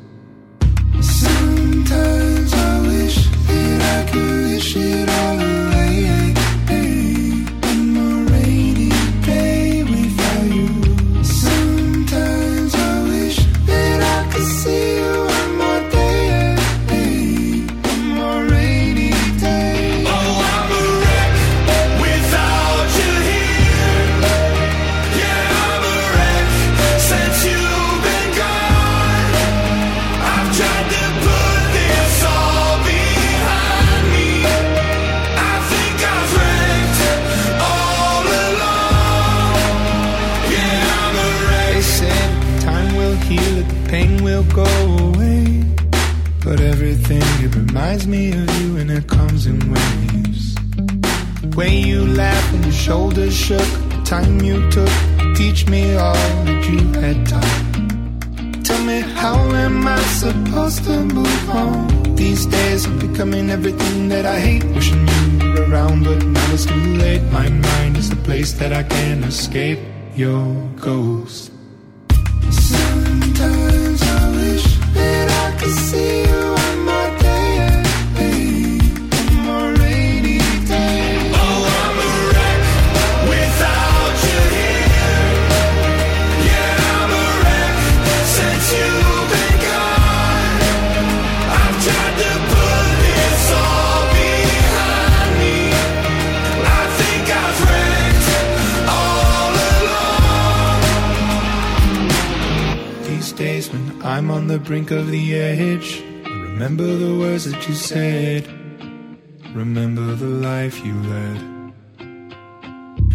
[1.00, 5.53] Sometimes I wish that I could wish it all away.
[52.84, 56.12] Shoulders shook, the time you took to teach me all
[56.44, 58.62] that you had taught.
[58.62, 62.14] Tell me, how am I supposed to move on?
[62.14, 64.64] These days I'm becoming everything that I hate.
[64.64, 67.22] Wishing you were around, but now it's too late.
[67.32, 69.78] My mind is the place that I can't escape.
[70.14, 70.44] Your
[70.76, 71.53] ghost.
[104.54, 108.46] The brink of the edge, remember the words that you said.
[109.52, 111.38] Remember the life you led.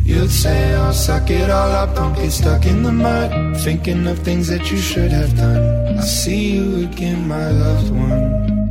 [0.03, 3.55] You'd say, I'll suck it all up, don't get stuck in the mud.
[3.61, 5.95] Thinking of things that you should have done.
[5.95, 8.68] I'll see you again, my loved one.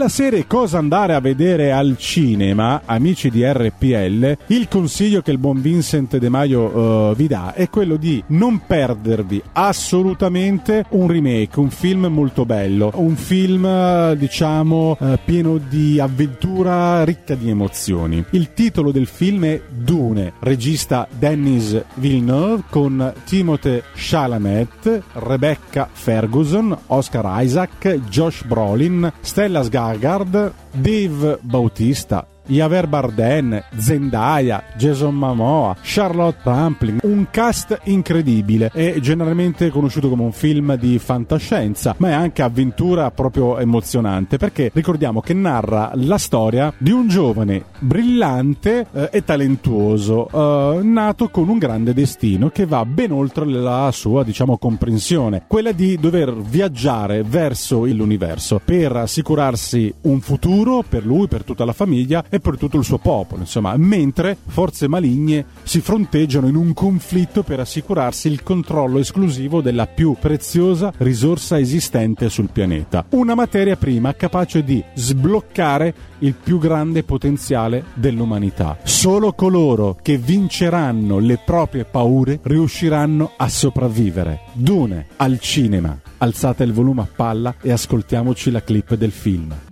[0.00, 5.36] Della serie Cosa andare a vedere al cinema, amici di RPL, il consiglio che il
[5.36, 11.60] buon Vincent De Maio eh, vi dà è quello di non perdervi assolutamente un remake,
[11.60, 18.24] un film molto bello, un film eh, diciamo eh, pieno di avventura, ricca di emozioni.
[18.30, 27.42] Il titolo del film è Dune, regista Dennis Villeneuve con Timothée Chalamet, Rebecca Ferguson, Oscar
[27.44, 37.28] Isaac, Josh Brolin, Stella Skarsgård, Dave Bautista, Javier Bardem, Zendaya, Jason Momoa, Charlotte Rampling, un
[37.30, 38.70] cast incredibile.
[38.72, 44.70] È generalmente conosciuto come un film di fantascienza, ma è anche avventura proprio emozionante perché
[44.74, 51.48] ricordiamo che narra la storia di un giovane brillante eh, e talentuoso, eh, nato con
[51.48, 57.22] un grande destino che va ben oltre la sua, diciamo, comprensione, quella di dover viaggiare
[57.22, 62.78] verso l'universo per assicurarsi un futuro per lui, per tutta la famiglia e per tutto
[62.78, 68.42] il suo popolo, insomma, mentre forze maligne si fronteggiano in un conflitto per assicurarsi il
[68.42, 75.94] controllo esclusivo della più preziosa risorsa esistente sul pianeta, una materia prima capace di sbloccare
[76.20, 78.78] il più grande potenziale dell'umanità.
[78.82, 84.40] Solo coloro che vinceranno le proprie paure riusciranno a sopravvivere.
[84.52, 85.98] Dune al cinema.
[86.18, 89.69] Alzate il volume a palla e ascoltiamoci la clip del film.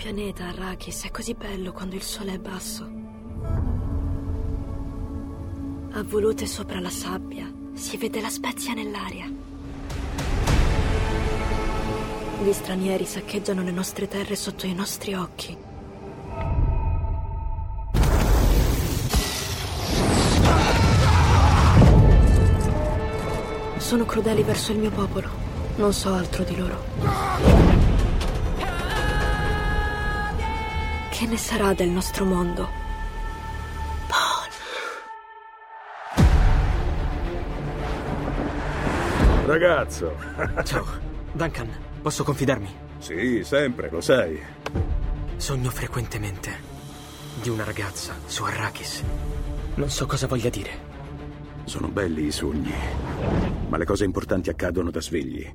[0.00, 2.88] Pianeta, Arrakis, è così bello quando il sole è basso.
[5.92, 9.30] A volute sopra la sabbia si vede la spezia nell'aria.
[12.42, 15.54] Gli stranieri saccheggiano le nostre terre sotto i nostri occhi.
[23.76, 25.28] Sono crudeli verso il mio popolo.
[25.76, 27.99] Non so altro di loro.
[31.20, 32.66] Che ne sarà del nostro mondo?
[39.44, 40.16] Ragazzo.
[40.64, 40.86] Ciao.
[41.30, 41.68] Duncan,
[42.00, 42.74] posso confidarmi?
[43.00, 44.40] Sì, sempre, lo sai.
[45.36, 46.52] Sogno frequentemente
[47.42, 49.04] di una ragazza su Arrakis.
[49.74, 50.70] Non so cosa voglia dire.
[51.64, 52.72] Sono belli i sogni,
[53.68, 55.46] ma le cose importanti accadono da svegli.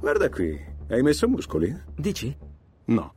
[0.00, 1.72] Guarda qui, hai messo muscoli?
[1.94, 2.36] Dici?
[2.86, 3.15] No.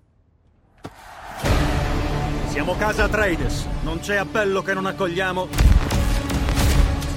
[2.50, 3.68] Siamo casa Atreides.
[3.84, 5.48] Non c'è appello che non accogliamo.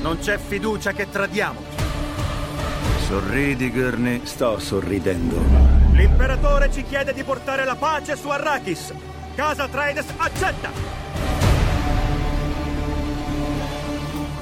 [0.03, 1.61] Non c'è fiducia che tradiamo.
[3.07, 4.21] Sorridi, Gurney.
[4.25, 5.43] Sto sorridendo.
[5.93, 8.93] L'imperatore ci chiede di portare la pace su Arrakis.
[9.35, 10.71] Casa Atreides accetta.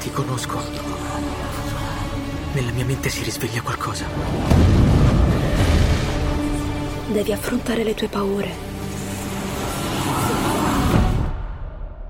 [0.00, 0.60] Ti conosco.
[2.52, 4.06] Nella mia mente si risveglia qualcosa.
[7.06, 8.69] Devi affrontare le tue paure.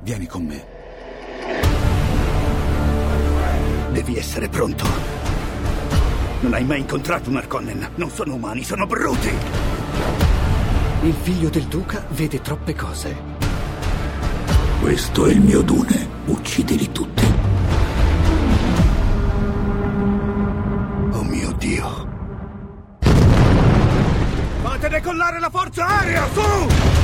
[0.03, 0.65] Vieni con me.
[3.93, 4.85] Devi essere pronto.
[6.41, 7.91] Non hai mai incontrato un Arconnen.
[7.97, 9.31] Non sono umani, sono bruti.
[11.03, 13.15] Il figlio del duca vede troppe cose.
[14.81, 16.09] Questo è il mio Dune.
[16.27, 17.25] Uccidili tutti.
[21.11, 22.09] Oh mio Dio.
[24.63, 27.00] Fate decollare la forza aerea, su!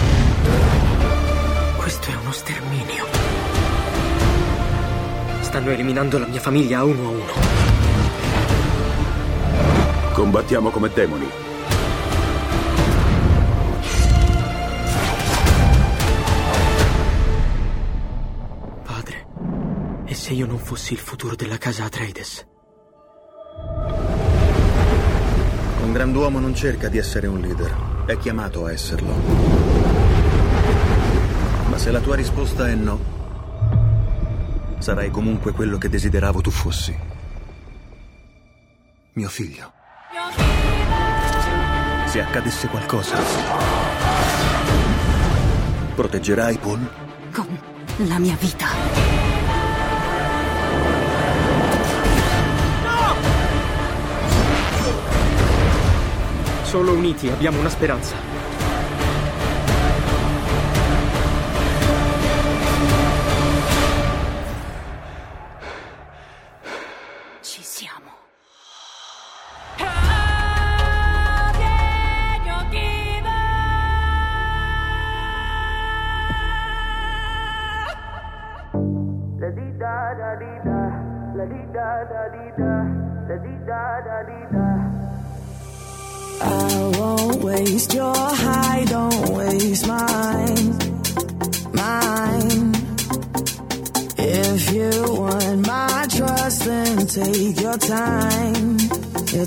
[5.56, 7.32] Stanno eliminando la mia famiglia a uno a uno.
[10.12, 11.26] Combattiamo come demoni.
[18.82, 19.26] Padre,
[20.04, 22.46] e se io non fossi il futuro della casa Atreides?
[25.84, 29.14] Un grand'uomo non cerca di essere un leader, è chiamato a esserlo.
[31.70, 33.16] Ma se la tua risposta è no,
[34.78, 36.96] sarai comunque quello che desideravo tu fossi.
[39.12, 39.72] Mio figlio.
[42.06, 43.16] Se accadesse qualcosa,
[45.94, 46.90] proteggerai Paul?
[47.32, 47.58] Con
[48.08, 48.66] la mia vita.
[56.62, 58.45] Solo uniti abbiamo una speranza.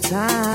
[0.10, 0.49] Time.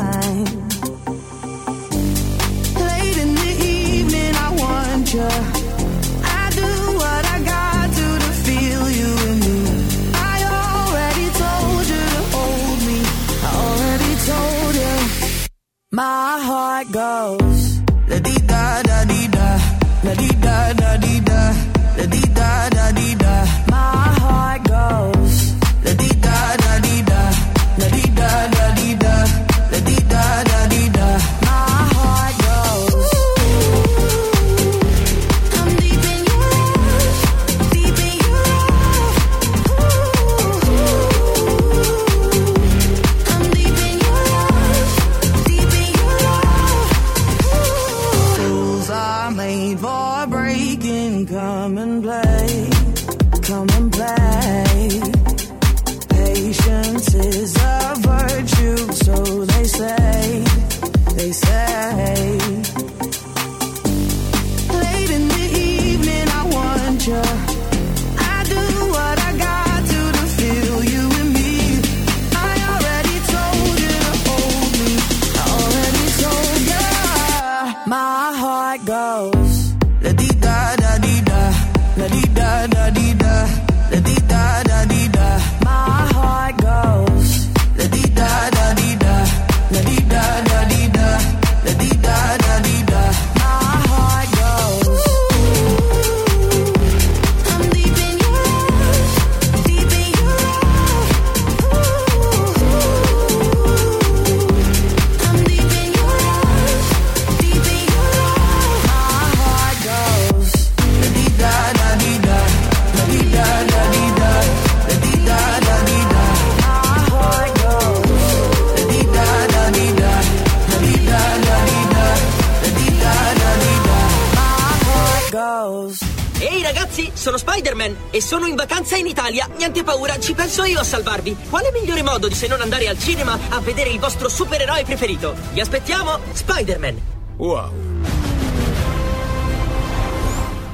[128.15, 129.49] E sono in vacanza in Italia.
[129.59, 131.37] Niente paura, ci penso io a salvarvi.
[131.51, 135.35] Quale migliore modo di se non andare al cinema a vedere il vostro supereroe preferito?
[135.53, 137.01] Vi aspettiamo, Spider-Man.
[137.39, 137.73] Wow.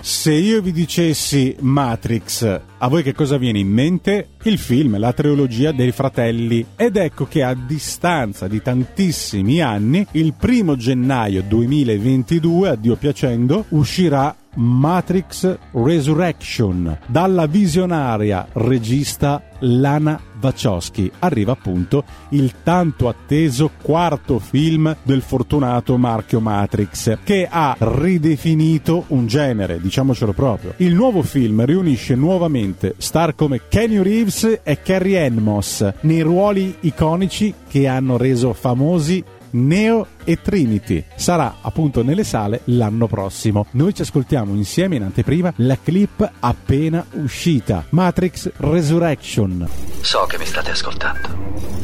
[0.02, 4.30] Se io vi dicessi Matrix, a voi che cosa viene in mente?
[4.42, 6.66] Il film, la trilogia dei fratelli.
[6.76, 13.64] Ed ecco che a distanza di tantissimi anni, il primo gennaio 2022, a Dio piacendo,
[13.70, 21.10] uscirà Matrix Resurrection dalla visionaria regista Lana Wachowski.
[21.20, 29.26] Arriva appunto il tanto atteso quarto film del fortunato marchio Matrix che ha ridefinito un
[29.26, 30.74] genere, diciamocelo proprio.
[30.78, 36.76] Il nuovo film riunisce nuovamente star come Kenny Reeves e Carrie Ann Moss nei ruoli
[36.80, 41.04] iconici che hanno reso famosi Neo e Trinity.
[41.16, 43.66] Sarà appunto nelle sale l'anno prossimo.
[43.72, 49.68] Noi ci ascoltiamo insieme in anteprima la clip appena uscita, Matrix Resurrection.
[50.00, 51.28] So che mi state ascoltando.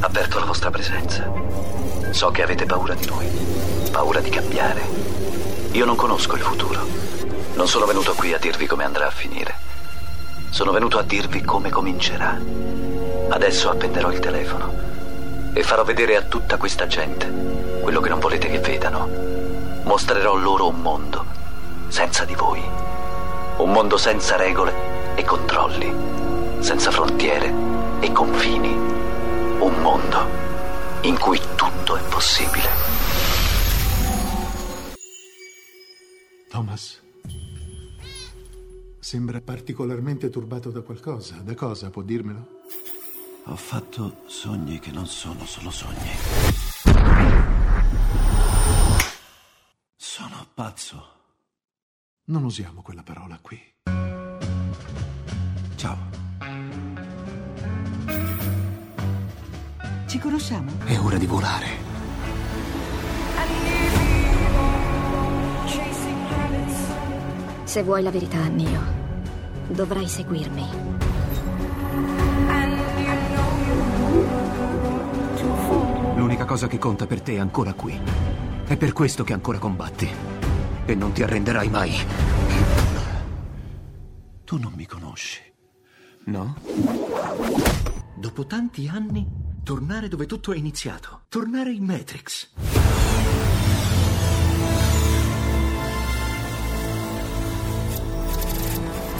[0.00, 1.30] Avverto la vostra presenza.
[2.10, 3.26] So che avete paura di noi,
[3.90, 4.82] paura di cambiare.
[5.72, 6.86] Io non conosco il futuro.
[7.54, 9.54] Non sono venuto qui a dirvi come andrà a finire.
[10.50, 12.38] Sono venuto a dirvi come comincerà.
[13.28, 14.95] Adesso appenderò il telefono
[15.56, 17.32] e farò vedere a tutta questa gente
[17.80, 19.08] quello che non volete che vedano.
[19.84, 21.24] Mostrerò loro un mondo
[21.88, 22.62] senza di voi.
[23.56, 25.90] Un mondo senza regole e controlli,
[26.58, 27.50] senza frontiere
[28.00, 28.68] e confini.
[28.68, 30.18] Un mondo
[31.02, 32.68] in cui tutto è possibile.
[36.50, 37.00] Thomas,
[38.98, 41.36] sembra particolarmente turbato da qualcosa.
[41.42, 41.88] Da cosa?
[41.88, 42.55] Può dirmelo?
[43.48, 46.10] Ho fatto sogni che non sono solo sogni.
[49.94, 51.10] Sono pazzo.
[52.24, 53.60] Non usiamo quella parola qui.
[55.76, 55.96] Ciao.
[60.06, 60.72] Ci conosciamo?
[60.84, 61.84] È ora di volare.
[67.62, 68.82] Se vuoi la verità, Neo,
[69.68, 70.95] dovrai seguirmi.
[76.56, 78.00] Cosa che conta per te è ancora qui.
[78.64, 80.08] È per questo che ancora combatti.
[80.86, 81.92] E non ti arrenderai mai.
[84.42, 85.42] Tu non mi conosci.
[86.24, 86.56] No?
[88.16, 89.28] Dopo tanti anni,
[89.62, 91.24] tornare dove tutto è iniziato.
[91.28, 92.75] Tornare in Matrix.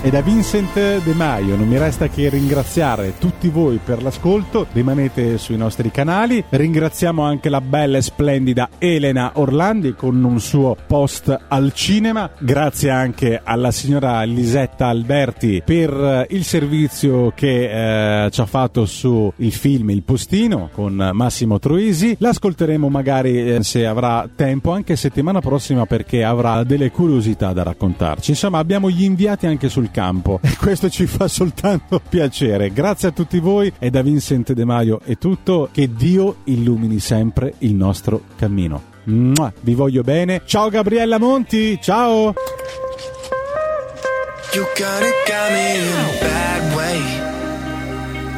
[0.07, 5.37] E da Vincent De Maio non mi resta che ringraziare tutti voi per l'ascolto, rimanete
[5.37, 11.37] sui nostri canali, ringraziamo anche la bella e splendida Elena Orlandi con un suo post
[11.49, 18.47] al cinema, grazie anche alla signora Lisetta Alberti per il servizio che eh, ci ha
[18.47, 24.71] fatto su il film Il Postino con Massimo Troisi, l'ascolteremo magari eh, se avrà tempo
[24.71, 29.95] anche settimana prossima perché avrà delle curiosità da raccontarci, insomma abbiamo gli inviati anche sul
[29.97, 32.71] campo e questo ci fa soltanto piacere.
[32.71, 35.71] Grazie a tutti voi e da Vincent De Maio è tutto.
[35.73, 38.95] Che Dio illumini sempre il nostro cammino.
[39.05, 40.43] Mua, vi voglio bene.
[40.45, 42.35] Ciao Gabriella Monti, ciao.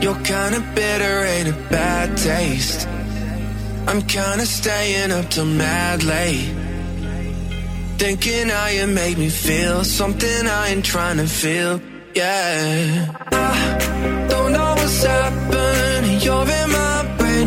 [0.01, 2.87] You're kinda bitter, ain't a bad taste.
[3.89, 6.68] I'm kinda staying up till mad late.
[7.99, 11.81] Thinking how you make me feel something I ain't trying to feel.
[12.15, 13.13] Yeah.
[13.33, 16.21] I don't know what's happening.
[16.21, 17.47] You're in my brain.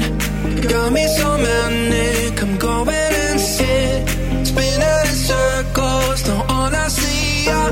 [0.67, 2.43] Got me so manic.
[2.43, 4.05] I'm going insane.
[4.45, 6.27] Spinning in circles.
[6.27, 7.71] Now all I see are